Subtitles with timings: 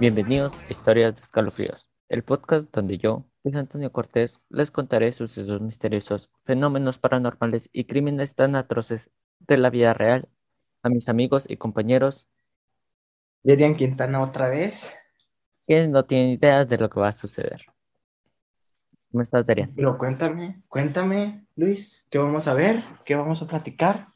[0.00, 5.60] Bienvenidos a Historias de Escalofríos, el podcast donde yo, Luis Antonio Cortés, les contaré sucesos
[5.60, 10.28] misteriosos, fenómenos paranormales y crímenes tan atroces de la vida real
[10.82, 12.26] a mis amigos y compañeros
[13.42, 14.92] Derian Quintana otra vez.
[15.66, 17.62] que no tienen idea de lo que va a suceder.
[19.10, 19.72] ¿Cómo estás, Darian?
[19.74, 22.82] Pero cuéntame, cuéntame, Luis, ¿qué vamos a ver?
[23.04, 24.08] ¿Qué vamos a platicar?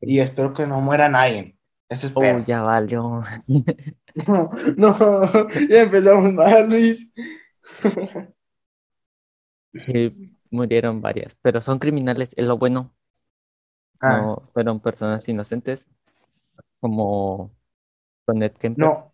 [0.00, 1.56] Y espero que no muera nadie.
[1.88, 2.38] Eso Oh, espero.
[2.44, 3.22] ya valió.
[4.28, 7.10] No, no, ya empezamos mal, Luis.
[10.50, 12.94] Murieron varias, pero son criminales, es lo bueno.
[14.00, 15.88] Ah, No fueron personas inocentes,
[16.80, 17.50] como
[18.24, 18.86] con Ed Kemper.
[18.86, 19.12] no,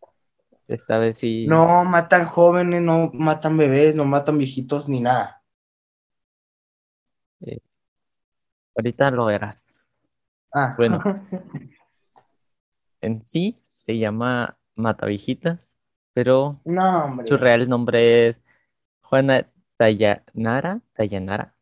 [0.68, 1.46] Esta vez sí.
[1.48, 5.42] no matan jóvenes, no matan bebés, no matan viejitos ni nada.
[8.76, 9.62] Ahorita lo verás.
[10.52, 11.02] Ah, Bueno.
[13.02, 15.78] En sí se llama Matavijitas,
[16.12, 18.42] pero no, su real nombre es
[19.02, 19.46] Juana
[19.80, 21.56] Dayanara, Dayanara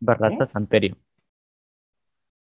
[0.00, 0.96] Barraza Samperio.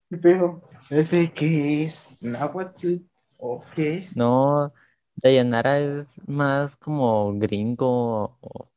[0.07, 0.61] ¿Qué pedo?
[0.91, 2.15] ¿Ese qué es?
[2.21, 2.97] ¿Náhuatl?
[3.39, 4.15] ¿O qué es?
[4.15, 4.71] No,
[5.15, 8.69] Dayanara es más como gringo o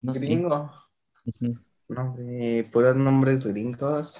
[0.00, 0.24] no sé.
[0.24, 0.72] Gringo.
[1.88, 2.16] No,
[2.72, 4.18] puros nombres gringos.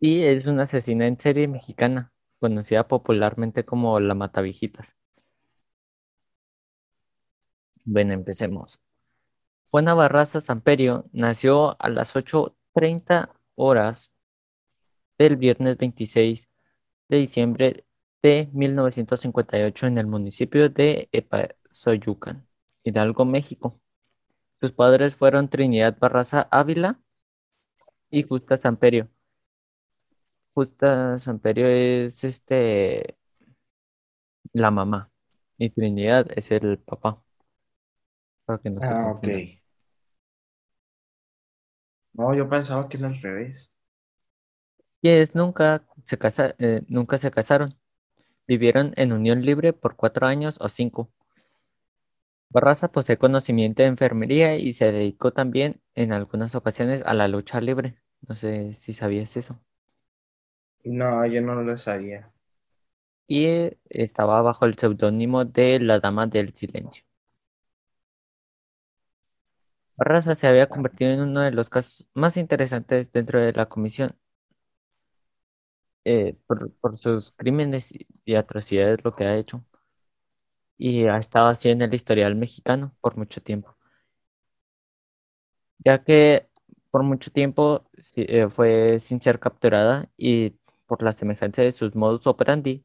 [0.00, 4.96] Y es una asesina en serie mexicana, conocida popularmente como la Matavijitas.
[7.84, 8.80] Bueno, empecemos.
[9.70, 14.12] Juana Barraza Samperio nació a las 8.30 horas
[15.18, 16.48] del viernes 26
[17.08, 17.86] de diciembre
[18.22, 22.46] de 1958 en el municipio de Epazoyucan,
[22.84, 23.80] Hidalgo, México.
[24.60, 27.00] Sus padres fueron Trinidad Barraza Ávila
[28.10, 29.10] y Justa Samperio.
[30.54, 33.16] Justa Samperio es este
[34.54, 35.10] la mamá
[35.58, 37.23] y Trinidad es el papá.
[38.46, 39.28] Para que no se Ah, ok.
[42.14, 43.70] No, yo pensaba que era al revés.
[45.02, 47.70] Y es nunca se casa, eh, nunca se casaron.
[48.48, 51.10] Vivieron en unión libre por cuatro años o cinco.
[52.48, 57.60] Barraza posee conocimiento de enfermería y se dedicó también en algunas ocasiones a la lucha
[57.60, 57.98] libre.
[58.26, 59.60] No sé si sabías eso.
[60.84, 62.30] No, yo no lo sabía.
[63.28, 67.04] Y estaba bajo el seudónimo de la Dama del Silencio.
[69.96, 74.16] Barraza se había convertido en uno de los casos más interesantes dentro de la comisión
[76.04, 77.92] eh, por, sus crímenes
[78.24, 79.64] y, atrocidades, lo que ha hecho.
[80.78, 83.76] Y ha estado así en el historial mexicano por mucho tiempo,
[85.78, 86.48] ya que
[86.90, 87.84] por mucho tiempo
[88.16, 90.50] eh, fue sin ser capturada y
[90.86, 92.84] por la semejanza de sus modus operandi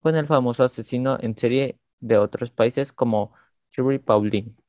[0.00, 3.32] con el famoso asesino en serie de otros países como
[3.72, 4.67] Jerry Paulin, que-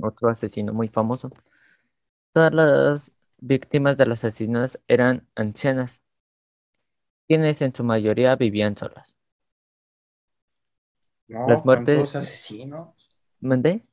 [0.00, 1.30] otro asesino muy famoso.
[2.32, 6.00] Todas las víctimas del asesino eran ancianas,
[7.26, 9.16] quienes en su mayoría vivían solas.
[11.28, 12.88] No, Las muertes- ¿cuántos asesinos?
[13.40, 13.86] ¿Mandé?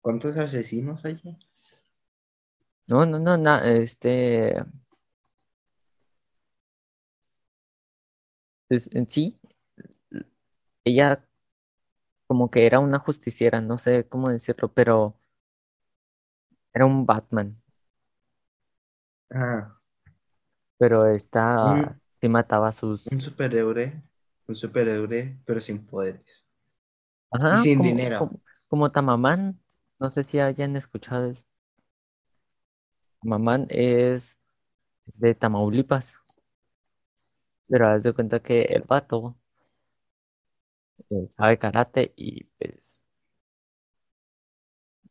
[0.00, 1.20] ¿Cuántos asesinos hay?
[2.86, 4.54] No, no, no, na- este,
[8.68, 9.38] pues, en sí,
[10.84, 11.24] ella
[12.32, 15.18] como que era una justiciera, no sé cómo decirlo, pero
[16.74, 17.56] era un Batman,
[19.34, 19.78] Ah,
[20.78, 22.00] pero esta Mm.
[22.20, 24.02] sí mataba a sus, un superhéroe,
[24.48, 26.46] un superhéroe, pero sin poderes.
[27.30, 28.16] ajá, sin como, dinero.
[28.16, 29.60] como, como Tamamán,
[29.98, 31.42] no sé si hayan escuchado eso.
[33.20, 34.38] Tamamán es
[35.06, 36.14] de Tamaulipas,
[37.68, 39.36] pero haz de cuenta que el vato
[41.12, 43.00] eh, sabe karate y pues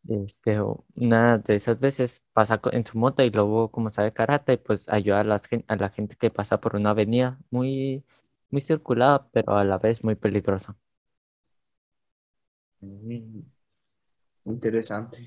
[0.07, 0.59] este,
[0.95, 5.21] una de esas veces pasa en su moto y luego como sabe karate pues ayuda
[5.21, 8.03] a, las, a la gente que pasa por una avenida muy,
[8.50, 10.75] muy circulada pero a la vez muy peligrosa.
[12.83, 13.42] Mm,
[14.45, 15.18] Interesante.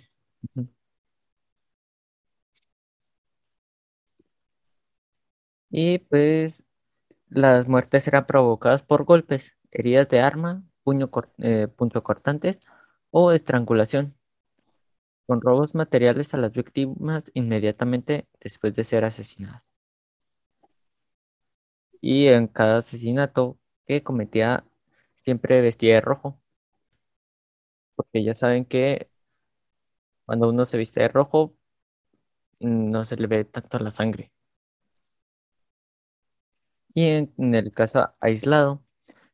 [5.70, 6.64] Y pues
[7.30, 12.60] las muertes eran provocadas por golpes, heridas de arma, puño eh, punzocortantes
[13.10, 14.16] o estrangulación.
[15.26, 19.62] con robos materiales a las víctimas inmediatamente después de ser asesinadas.
[22.00, 24.64] Y en cada asesinato que cometía
[25.16, 26.40] siempre vestía de rojo,
[27.96, 29.10] porque ya saben que
[30.26, 31.54] cuando uno se viste de rojo
[32.60, 34.32] no se le ve tanto la sangre.
[36.94, 38.83] Y en el caso aislado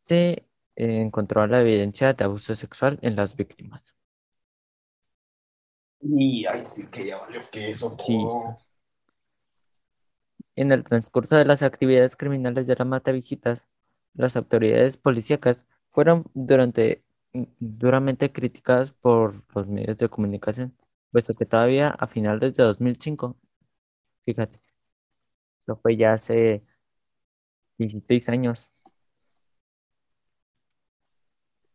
[0.03, 3.95] se eh, encontró la evidencia de abuso sexual en las víctimas.
[6.03, 8.17] Y ay, sí que ya valió que eso Sí.
[10.57, 13.69] En el transcurso de las actividades criminales de la Matavijitas,
[14.15, 17.05] las autoridades policíacas fueron durante,
[17.59, 20.77] duramente criticadas por los medios de comunicación,
[21.13, 23.37] puesto que todavía a finales de 2005,
[24.25, 24.61] fíjate,
[25.67, 26.63] eso fue ya hace
[27.79, 28.71] 16 años,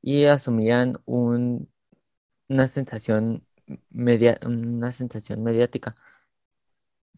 [0.05, 1.69] y asumían un,
[2.49, 3.45] una sensación
[3.91, 5.97] media, una sensación mediática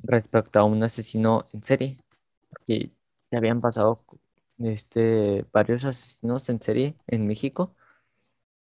[0.03, 1.99] respecto a un asesino en serie,
[2.49, 2.91] porque
[3.31, 4.05] ya habían pasado
[4.59, 7.75] este, varios asesinos en serie en México,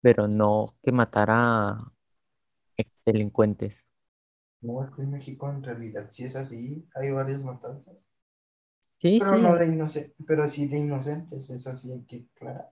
[0.03, 1.93] pero no que matara
[3.07, 3.85] delincuentes.
[4.63, 8.09] No, es que en México en realidad sí es así, hay varias matanzas.
[8.99, 9.39] Sí, Pero sí.
[9.39, 12.71] no de inocentes, pero sí de inocentes, eso sí hay que aclarar.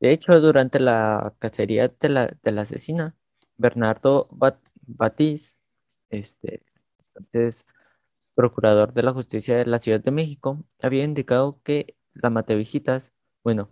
[0.00, 3.14] De hecho, durante la cacería de la, asesina,
[3.56, 5.58] Bernardo Bat Batiz,
[6.10, 6.62] este,
[7.14, 7.66] entonces
[8.34, 13.12] procurador de la justicia de la Ciudad de México, había indicado que la Matavijitas,
[13.44, 13.70] bueno,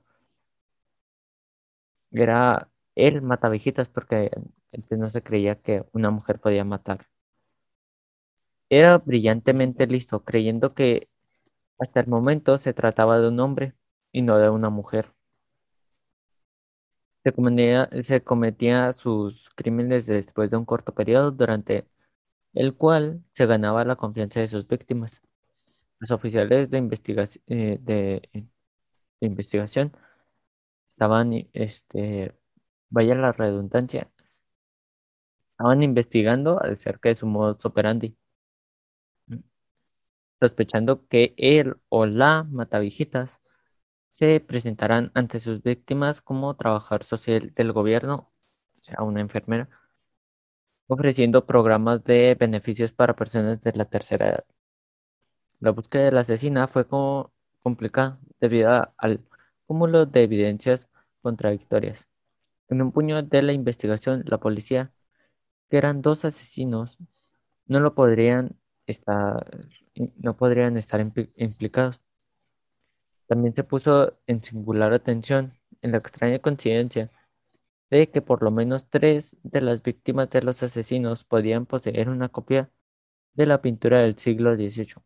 [2.12, 4.30] era el Matavijitas porque
[4.74, 7.06] antes no se creía que una mujer podía matar.
[8.70, 11.08] Era brillantemente listo, creyendo que
[11.78, 13.74] hasta el momento se trataba de un hombre
[14.12, 15.14] y no de una mujer.
[17.24, 21.88] Se cometía, se cometía sus crímenes después de un corto periodo durante
[22.54, 25.20] el cual se ganaba la confianza de sus víctimas.
[26.00, 28.20] Los oficiales de, investigación de,
[29.20, 29.92] de investigación
[30.88, 32.34] estaban, este,
[32.90, 34.10] vaya la redundancia,
[35.52, 38.16] estaban investigando acerca de su modus operandi,
[40.40, 43.37] sospechando que él o la matavijitas
[44.08, 48.30] se presentarán ante sus víctimas como trabajador social del gobierno,
[48.80, 49.68] o sea, una enfermera,
[50.88, 54.44] ofreciendo programas de beneficios para personas de la tercera edad.
[55.60, 56.86] La búsqueda de la asesina fue
[57.62, 59.24] complicada debido al
[59.66, 60.88] cúmulo de evidencias
[61.22, 62.08] contradictorias.
[62.68, 64.92] En un puño de la investigación, la policía,
[65.70, 66.98] que eran dos asesinos,
[67.66, 68.56] no lo podrían
[68.86, 69.46] estar,
[70.16, 72.00] no podrían estar impli- implicados.
[73.28, 77.12] También se puso en singular atención en la extraña coincidencia
[77.90, 82.28] de que por lo menos tres de las víctimas de los asesinos podían poseer una
[82.30, 82.70] copia
[83.34, 85.04] de la pintura del siglo XVIII, o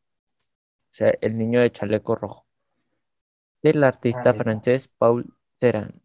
[0.93, 2.47] sea, El niño de chaleco rojo,
[3.63, 4.35] del Ah, artista ¿neta?
[4.35, 6.03] francés Paul Ceran.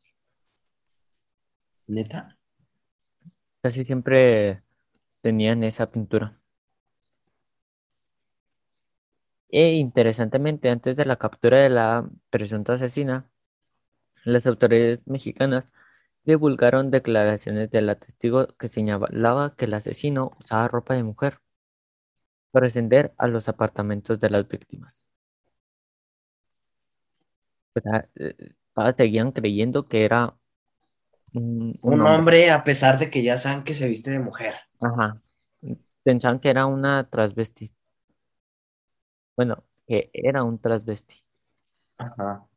[1.87, 2.37] ¿Neta?
[3.61, 4.63] Casi siempre
[5.21, 6.39] tenían esa pintura.
[9.49, 13.29] E interesantemente, antes de la captura de la presunta asesina,
[14.25, 15.65] las autoridades mexicanas
[16.25, 21.39] divulgaron declaraciones de la testigo que señalaba que el asesino usaba ropa de mujer
[22.51, 25.05] para ascender a los apartamentos de las víctimas.
[28.15, 28.35] Eh,
[28.97, 30.35] seguían creyendo que era
[31.33, 32.25] un, un Un hombre.
[32.25, 34.53] hombre, a pesar de que ya saben que se viste de mujer.
[34.79, 35.21] Ajá.
[36.03, 37.73] Pensaban que era una transvesti.
[39.37, 41.23] Bueno, que era un transvesti.
[41.97, 42.47] Ajá.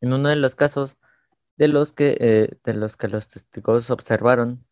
[0.00, 0.96] En uno de los casos
[1.56, 4.64] de los que, eh, de los que los testigos observaron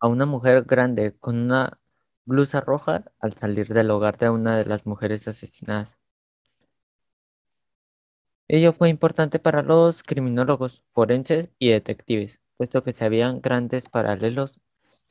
[0.00, 1.80] a una mujer grande con una
[2.26, 5.96] blusa roja al salir del hogar de una de las mujeres asesinadas.
[8.48, 14.60] Ello fue importante para los criminólogos, forenses y detectives, puesto que se habían grandes paralelos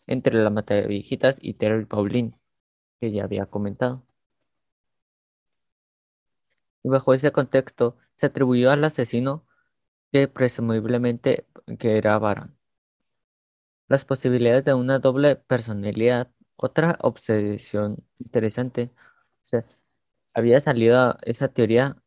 [0.07, 2.39] entre la Matavijitas y Terry Pauline,
[3.03, 4.01] que ya había comentado.
[6.83, 9.45] Y bajo ese contexto, se atribuyó al asesino
[10.11, 11.47] que presumiblemente
[11.79, 12.57] que era varón.
[13.87, 18.91] Las posibilidades de una doble personalidad, otra obsesión interesante,
[19.43, 19.65] o sea,
[20.33, 21.97] había salido esa teoría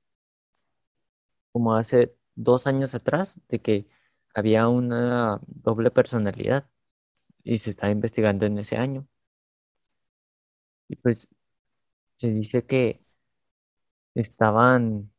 [1.53, 3.87] como hace dos años atrás de que
[4.35, 6.69] había una doble personalidad
[7.45, 9.09] y se está investigando en ese año.
[10.89, 11.29] Y pues
[12.19, 13.03] se dice que
[14.15, 15.11] estaban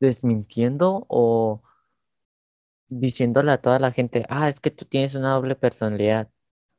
[0.00, 1.62] desmintiendo o
[2.88, 6.30] diciéndole a toda la gente, ah, es que tú tienes una doble personalidad.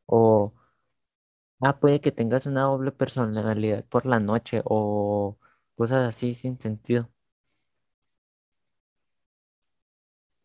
[0.06, 0.54] O,
[1.62, 4.62] ah, puede que tengas una doble personalidad por la noche.
[4.66, 5.38] O
[5.76, 7.10] cosas así sin sentido.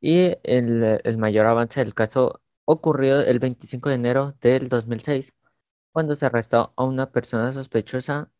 [0.00, 5.35] Y el, el mayor avance del caso ocurrió el 25 de enero del 2006,
[5.92, 8.30] cuando se arrestó a una persona sospechosa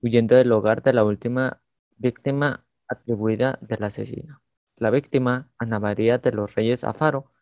[0.00, 1.60] huyendo del hogar de la última
[1.98, 4.42] víctima atribuida del asesino.
[4.76, 7.32] La víctima, Ana María de los Reyes Afaro,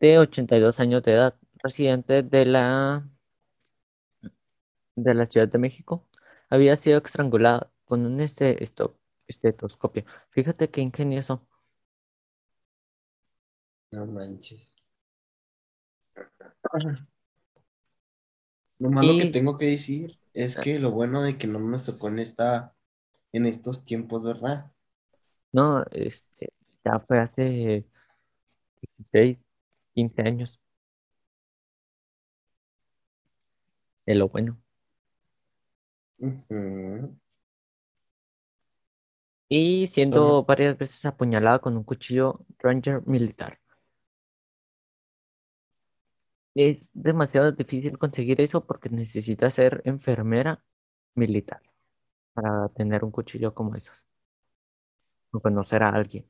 [0.00, 3.08] de 82 años de edad, residente de la,
[4.96, 6.06] de la Ciudad de México,
[6.50, 8.62] había sido estrangulada con un este,
[9.26, 10.04] estetoscopio.
[10.30, 11.46] Fíjate qué ingenioso.
[13.92, 14.74] No manches.
[18.78, 21.78] Lo malo que tengo que decir es eh, que lo bueno de que no me
[21.78, 22.74] tocó en esta,
[23.32, 24.70] en estos tiempos, ¿verdad?
[25.54, 26.52] no, este,
[26.84, 27.86] ya fue hace
[28.98, 29.38] 16,
[29.94, 30.60] 15 años,
[34.06, 34.58] de lo bueno.
[39.48, 43.60] Y siendo varias veces apuñalada con un cuchillo Ranger militar.
[46.56, 50.64] Es demasiado difícil conseguir eso porque necesitas ser enfermera
[51.14, 51.62] militar
[52.34, 54.06] para tener un cuchillo como esos
[55.32, 56.24] o conocer a alguien.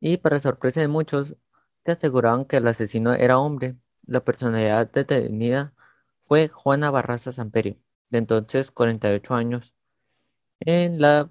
[0.00, 1.36] Y para sorpresa de muchos,
[1.82, 3.76] te aseguraban que el asesino era hombre.
[4.06, 5.74] La personalidad detenida
[6.20, 7.76] fue Juana Barraza Samperio,
[8.10, 9.74] de entonces 48 años.
[10.60, 11.30] En la,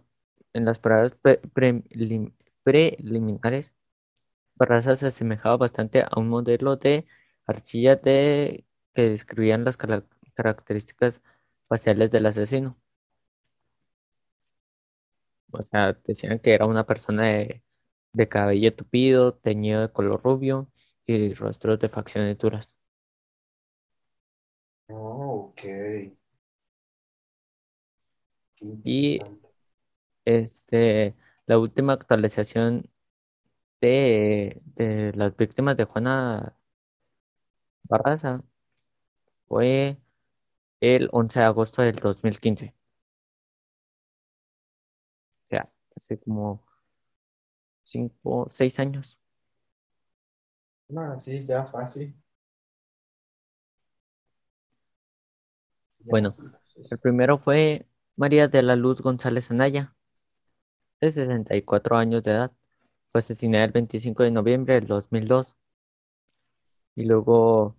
[0.54, 3.74] en las pruebas pre- prelim- preliminares,
[4.56, 7.06] Barraza se asemejaba bastante a un modelo de
[7.46, 9.78] arcilla de, que describían las
[10.36, 11.22] características
[11.68, 12.78] faciales del asesino.
[15.54, 17.64] O sea, decían que era una persona de,
[18.14, 20.70] de cabello tupido, teñido de color rubio
[21.06, 22.68] y rostros de facciones duras.
[24.90, 26.16] oh, ok, qué
[28.84, 29.20] Y
[30.26, 32.90] este, la última actualización
[33.84, 36.56] de, de las víctimas de Juana
[37.90, 38.44] Barraza
[39.48, 39.98] fue
[40.82, 42.76] el 11 de agosto del 2015.
[45.46, 46.62] O sea, hace como
[47.84, 49.18] cinco, seis años.
[50.98, 52.16] No, sí, ya fácil.
[56.06, 56.42] Ya Bueno, sí,
[56.92, 59.96] el primero fue María de la Luz González Anaya,
[61.02, 62.52] de 64 años de edad.
[63.14, 65.56] Fue asesinada el 25 de noviembre del 2002.
[66.96, 67.78] Y luego,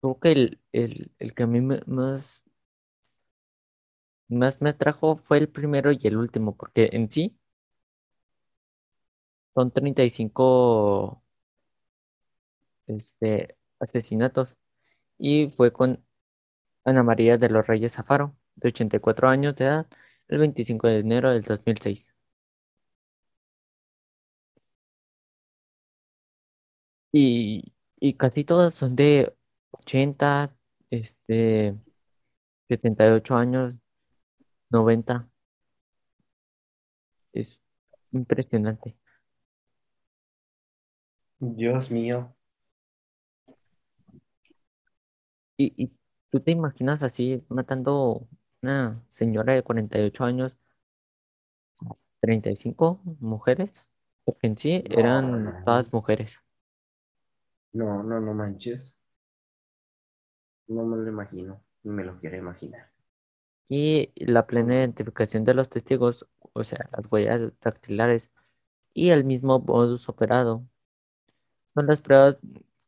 [0.00, 2.44] creo que el, el, el que a mí más,
[4.28, 7.38] más me atrajo fue el primero y el último, porque en sí
[9.54, 11.22] son 35
[12.86, 14.56] este, asesinatos.
[15.18, 16.04] Y fue con
[16.84, 19.88] Ana María de los Reyes Zafaro, de 84 años de edad,
[20.28, 22.11] el 25 de enero del 2006.
[27.12, 29.34] Y, y casi todas son de
[29.72, 30.56] 80,
[30.90, 31.76] este,
[32.68, 33.74] 78 años,
[34.70, 35.28] 90.
[37.34, 37.60] Es
[38.12, 38.96] impresionante.
[41.38, 42.34] Dios mío.
[45.56, 45.92] ¿Y, y
[46.30, 48.26] tú te imaginas así matando
[48.62, 50.56] una señora de 48 años,
[52.20, 53.88] 35 mujeres?
[54.24, 56.38] Porque en sí eran todas mujeres.
[57.74, 58.94] No, no, no manches.
[60.66, 62.90] No me lo imagino, ni me lo quiero imaginar.
[63.68, 68.30] Y la plena identificación de los testigos, o sea, las huellas dactilares
[68.94, 70.64] y el mismo modus operado
[71.74, 72.38] son las pruebas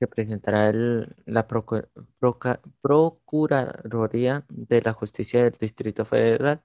[0.00, 6.62] que presentará el- la Procuraduría de la Justicia del Distrito Federal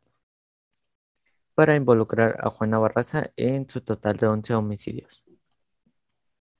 [1.53, 5.23] para involucrar a Juana Barraza en su total de 11 homicidios,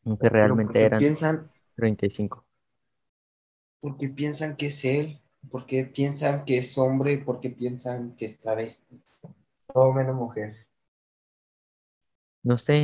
[0.06, 2.46] aunque Pero ¿por realmente eran piensan, 35.
[3.82, 5.20] por qué piensan que es él?
[5.52, 7.18] ¿Por qué piensan que es hombre?
[7.18, 9.04] ¿Por qué piensan que es travesti?
[9.74, 10.68] Todo menos mujer.
[12.44, 12.80] No sé,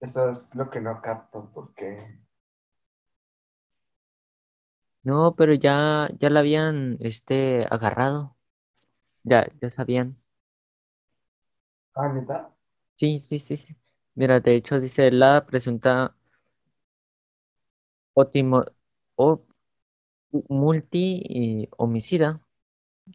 [0.00, 2.18] Eso es lo que no capto, porque...
[5.02, 8.36] no, pero ya, ya la habían este, agarrado,
[9.24, 10.18] ya, ya sabían.
[11.94, 12.52] Ah, ¿neta?
[12.96, 13.76] Sí, sí, sí, sí.
[14.16, 16.16] Mira, de hecho dice la presunta
[18.14, 18.64] ótimo
[19.16, 19.44] o
[20.48, 22.40] multi y homicida,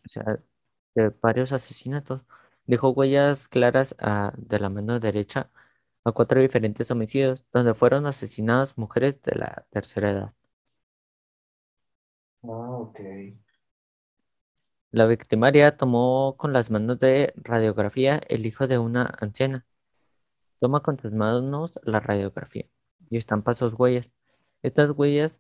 [0.06, 0.40] o sea,
[0.96, 2.26] de varios asesinatos,
[2.66, 5.52] dejó huellas claras a- de la mano derecha
[6.06, 10.34] a cuatro diferentes homicidios donde fueron asesinadas mujeres de la tercera edad.
[12.44, 13.00] Ah, ok.
[14.92, 19.66] La victimaria tomó con las manos de radiografía el hijo de una anciana.
[20.62, 22.70] Toma con tus manos la radiografía
[23.10, 24.12] y estampa sus huellas.
[24.62, 25.36] Estas huellas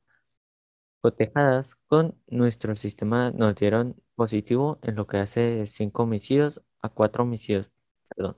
[0.99, 7.21] cotejadas con nuestro sistema nos dieron positivo en lo que hace cinco homicidios a cuatro
[7.23, 7.71] homicidios.
[8.09, 8.37] Perdón.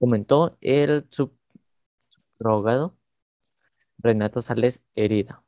[0.00, 2.96] Comentó el subrogado
[3.98, 5.44] Renato Sales Herida.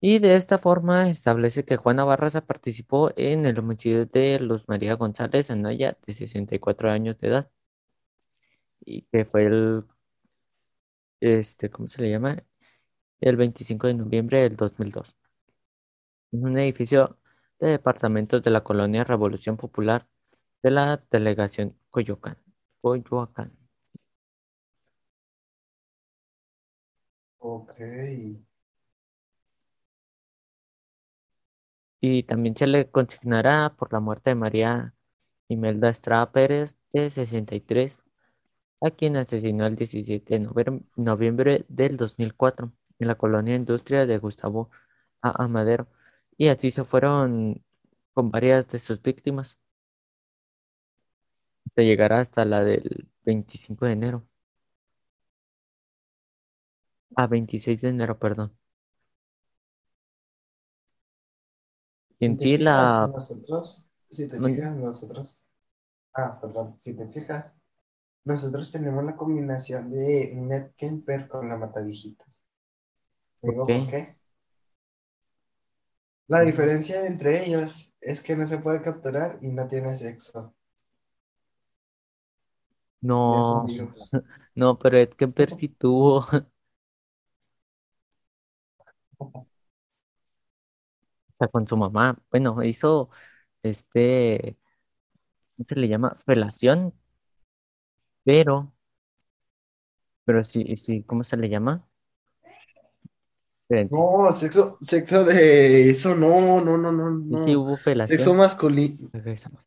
[0.00, 4.94] Y de esta forma establece que Juana Barraza participó en el homicidio de Luz María
[4.94, 7.50] González Anaya, de 64 años de edad,
[8.84, 9.84] y que fue el,
[11.20, 12.42] este, ¿cómo se le llama?
[13.20, 15.16] El 25 de noviembre del 2002,
[16.32, 17.18] en un edificio
[17.60, 20.08] de departamentos de la colonia Revolución Popular
[20.62, 22.38] de la delegación Coyoacán.
[22.80, 23.52] Coyoacán.
[27.40, 27.80] Ok.
[32.00, 34.94] Y también se le consignará por la muerte de María
[35.48, 38.00] Imelda Estrada Pérez, de 63,
[38.80, 44.70] a quien asesinó el 17 de noviembre, del 2004 en la colonia Industria de Gustavo
[45.22, 45.44] A.
[45.44, 45.88] Amadero.
[46.36, 47.64] Y así se fueron
[48.14, 49.58] con varias de sus víctimas,
[51.66, 54.28] hasta llegar hasta la del 25 de enero.
[57.16, 58.56] A 26 de enero, perdón.
[62.20, 63.08] Y en sí la...
[63.12, 65.46] nosotros, si te fijas, nosotros,
[66.14, 67.54] ah, perdón, si te fijas,
[68.24, 72.44] nosotros tenemos la combinación de Ned Kemper con la Mataviejitas.
[73.40, 74.16] ¿Te digo ¿Por por qué?
[76.26, 80.54] La diferencia entre ellos es que no se puede capturar y no tiene sexo.
[83.00, 83.64] No,
[84.54, 86.26] no, pero Ed Kemper sí tuvo,
[91.48, 92.18] con su mamá.
[92.30, 93.10] Bueno, hizo
[93.62, 94.58] este,
[95.56, 96.16] ¿cómo se le llama?
[96.26, 96.94] Felación,
[98.24, 98.72] pero,
[100.24, 101.88] pero sí, sí, ¿cómo se le llama?
[103.62, 103.96] Espérense.
[103.96, 107.56] No, sexo, sexo de eso, no, no, no, no, Sí, sí no.
[107.56, 108.34] hubo Sexo felación.
[108.34, 109.10] masculino.
[109.12, 109.64] Regresamos.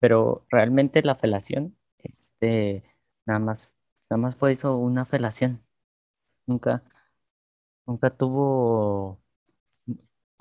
[0.00, 2.84] Pero realmente la felación, este,
[3.26, 3.70] nada más,
[4.10, 5.64] nada más fue eso, una felación.
[6.46, 6.84] Nunca,
[7.86, 9.21] nunca tuvo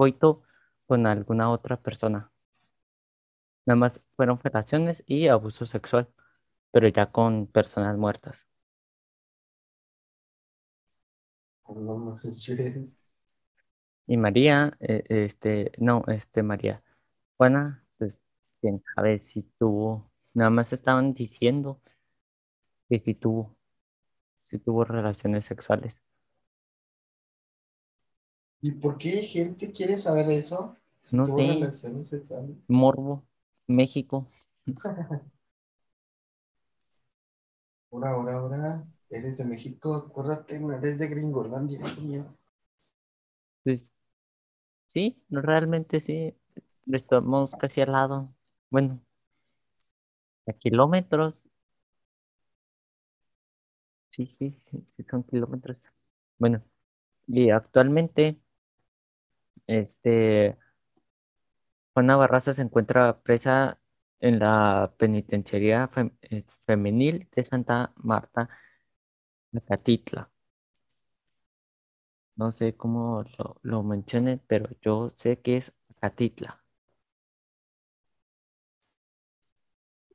[0.01, 0.41] coito
[0.87, 2.31] con alguna otra persona.
[3.67, 6.07] Nada más fueron felaciones y abuso sexual,
[6.71, 8.47] pero ya con personas muertas.
[11.67, 12.97] No manches.
[14.07, 16.81] Y María, eh, este, no, este, María,
[17.37, 18.19] Juana, pues,
[18.59, 21.79] quién sabe si tuvo, nada más estaban diciendo
[22.89, 23.55] que si tuvo,
[24.45, 26.01] si tuvo relaciones sexuales.
[28.61, 30.77] ¿Y por qué gente quiere saber eso?
[31.01, 32.57] Si No sé, relaciones sexuales.
[32.67, 33.23] Morbo,
[33.67, 34.27] México.
[37.91, 41.79] Ahora, ahora, ahora, eres de México, acuérdate, no eres de Gringolandia.
[43.63, 43.91] Pues
[44.87, 46.35] sí, no, realmente sí,
[46.91, 48.33] estamos casi al lado.
[48.71, 49.01] Bueno,
[50.47, 51.47] a kilómetros,
[54.11, 55.81] sí, sí, sí, sí son kilómetros.
[56.39, 56.63] Bueno,
[57.27, 58.39] y actualmente,
[59.67, 60.57] este,
[61.93, 63.79] Juana Barraza se encuentra presa
[64.19, 65.89] en la penitenciaría
[66.21, 68.49] eh, femenil de Santa Marta,
[69.55, 70.29] Acatitla.
[72.35, 73.23] No sé cómo
[73.63, 76.61] lo, mencionen, pero yo sé que es Acatitla.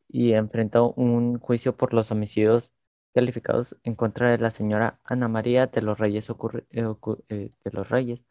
[0.08, 2.72] Y enfrentó un juicio por los homicidios
[3.14, 6.84] calificados en contra de la señora Ana María de los Reyes, eh,
[7.28, 8.24] eh, de los Reyes,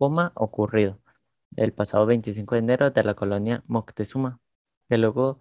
[0.00, 0.98] coma ocurrido
[1.56, 4.40] el pasado 25 de enero de la colonia Moctezuma,
[4.88, 5.40] que luego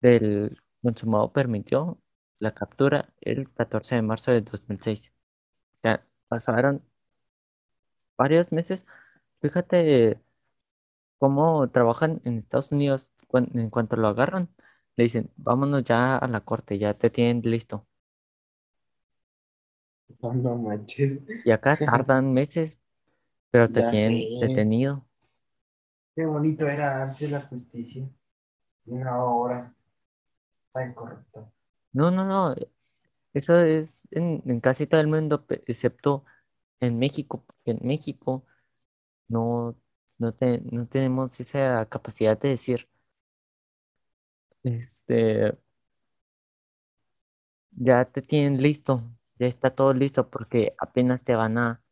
[0.00, 1.98] del consumado permitió
[2.38, 5.12] la captura el 14 de marzo de 2006.
[5.82, 6.82] Ya pasaron
[8.16, 8.84] varios meses.
[9.40, 10.20] Fíjate
[11.18, 13.10] cómo trabajan en Estados Unidos.
[13.32, 14.48] En cuanto lo agarran,
[14.96, 17.86] le dicen, vámonos ya a la corte, ya te tienen listo.
[20.22, 21.18] No, no manches.
[21.44, 22.78] Y acá tardan meses,
[23.54, 24.38] pero te Ya tienen sé.
[24.40, 25.06] detenido.
[26.16, 28.08] Qué bonito era antes la justicia.
[28.86, 29.74] Y una hora.
[30.68, 31.52] Está incorrecto.
[31.92, 32.54] No, no, no.
[33.34, 36.24] Eso es en, en casi todo el mundo, excepto
[36.80, 38.46] en México, porque en México
[39.28, 39.76] no,
[40.18, 42.88] No, te, no tenemos esa capacidad de decir,
[44.62, 45.56] este,
[47.72, 49.02] ya te tienen listo,
[49.38, 51.82] ya está todo listo porque apenas te van a,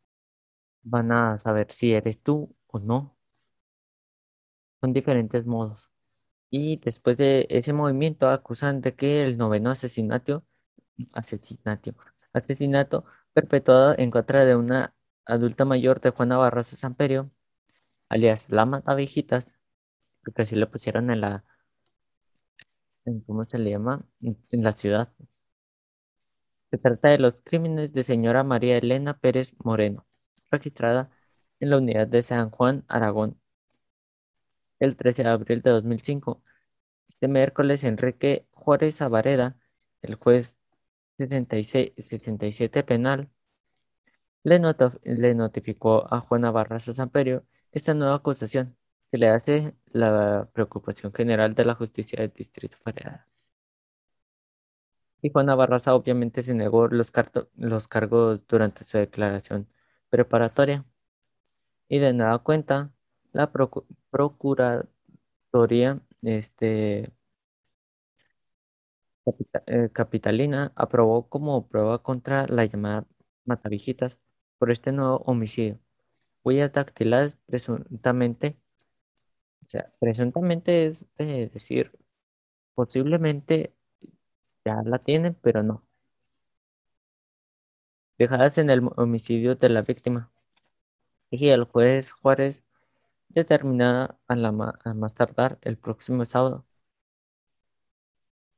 [0.83, 3.15] van a saber si eres tú o no.
[4.81, 5.89] Son diferentes modos.
[6.51, 10.45] Y después de ese movimiento acusan de que el noveno asesinato,
[11.13, 11.95] asesinato,
[12.33, 17.31] asesinato perpetuado en contra de una adulta mayor de Juana Barroso Samperio,
[18.09, 19.55] alias la Matavijitas,
[20.23, 21.45] porque así le pusieron en la,
[23.25, 24.05] ¿cómo se llama?
[24.21, 25.09] En la ciudad.
[26.71, 30.05] Se trata de los crímenes de señora María Elena Pérez Moreno,
[30.53, 31.11] registrada
[31.59, 33.39] en la unidad de San Juan, Aragón,
[34.79, 36.43] el 13 de abril de 2005.
[37.09, 39.57] Este miércoles, Enrique Juárez Avareda,
[40.01, 40.57] el juez
[41.17, 43.29] 76, 67 penal,
[44.43, 44.59] le,
[45.35, 48.75] notificó a Juana Barraza Samperio esta nueva acusación
[49.11, 53.25] que le hace la preocupación general de la justicia del Distrito Federal.
[55.23, 57.09] Y Juana Barraza obviamente se negó los
[57.87, 59.67] cargos durante su declaración
[60.13, 60.85] preparatoria.
[61.87, 62.91] Y de nueva cuenta,
[63.31, 63.51] la
[64.11, 67.11] Procuraduría este,
[69.67, 73.07] eh, capitalina aprobó como prueba contra la llamada
[73.45, 74.17] Matavijitas
[74.59, 75.79] por este nuevo homicidio.
[76.43, 78.57] Huellas dactilares presuntamente,
[79.65, 81.91] o sea, presuntamente es de decir,
[82.75, 83.73] posiblemente
[84.65, 85.83] ya la tienen, pero no.
[88.17, 90.31] Dejadas en el homicidio de la víctima.
[91.29, 92.63] Y el juez Juárez
[93.29, 96.65] determinada a, la más tardar el próximo sábado.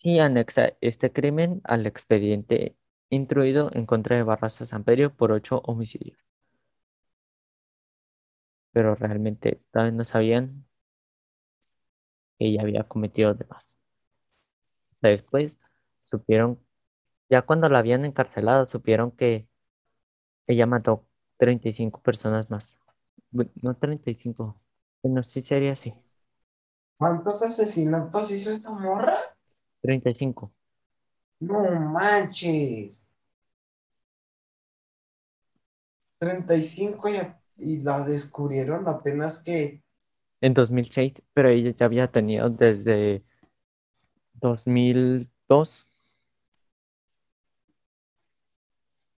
[0.01, 2.77] Y anexa este crimen al expediente
[3.09, 6.17] instruido en contra de Barraza Samperio por ocho homicidios.
[8.73, 10.65] Pero realmente todavía no sabían
[12.37, 13.77] que ella había cometido demás.
[15.01, 15.57] Después
[16.03, 16.59] supieron,
[17.29, 19.47] ya cuando la habían encarcelado, supieron que
[20.47, 21.07] ella mató
[21.37, 22.77] 35 personas más.
[23.61, 24.59] No 35,
[25.03, 25.93] bueno, sí sería así,
[26.97, 29.17] ¿Cuántos asesinatos hizo esta morra?
[29.81, 30.53] 35.
[31.39, 31.61] No
[31.93, 33.07] manches.
[36.19, 37.15] 35 y,
[37.57, 39.81] y la descubrieron apenas que.
[40.41, 43.23] En 2006, pero ella ya había tenido desde
[44.33, 45.84] 2002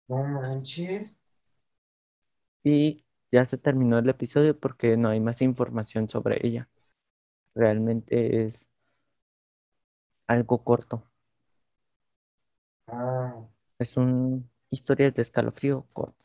[0.10, 1.14] No manches.
[2.64, 6.70] y ya se terminó el episodio porque no hay más información sobre ella.
[7.56, 8.70] Realmente es
[10.28, 11.04] algo corto.
[12.88, 13.48] Ah,
[13.80, 16.24] Es un historia de escalofrío corto.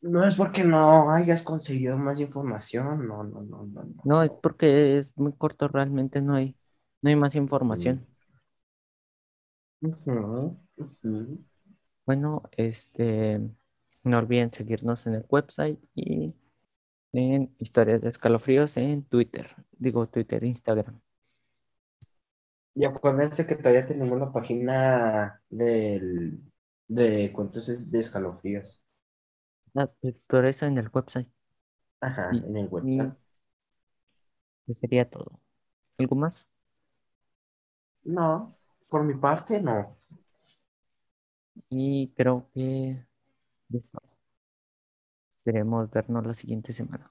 [0.00, 3.06] no es porque no hayas conseguido más información.
[3.06, 4.04] No, no, no, no, no.
[4.04, 6.56] No, es porque es muy corto, realmente no hay,
[7.02, 8.06] no hay más información.
[12.06, 13.38] Bueno, este,
[14.02, 16.34] no olviden seguirnos en el website y
[17.12, 19.56] en historias de escalofríos en Twitter.
[19.72, 21.00] Digo Twitter, Instagram.
[22.74, 26.40] Y acuérdense que todavía tenemos la página del,
[26.88, 28.82] de cuentos de escalofríos.
[29.74, 31.28] Ah, pues, por eso en el website.
[32.00, 33.16] Ajá, Y, en el y WhatsApp.
[34.66, 35.40] eso sería todo.
[35.98, 36.46] ¿Algo más?
[38.16, 38.56] No,
[38.88, 39.97] por mi parte no.
[41.70, 43.06] Y creo que
[43.70, 44.00] listo.
[45.44, 47.10] Esperemos vernos la siguiente semana.